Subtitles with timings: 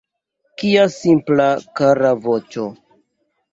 [0.61, 1.47] Kia simpla,
[1.81, 2.69] kara voĉo!